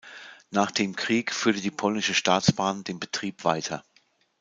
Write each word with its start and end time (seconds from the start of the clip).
Nach 0.49 0.71
dem 0.71 0.95
Krieg 0.95 1.31
führte 1.31 1.61
die 1.61 1.69
Polnische 1.69 2.15
Staatsbahn 2.15 2.83
den 2.83 2.99
Betrieb 2.99 3.43
weiter. 3.43 3.83